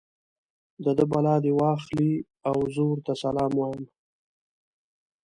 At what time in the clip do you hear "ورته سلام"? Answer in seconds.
2.89-3.51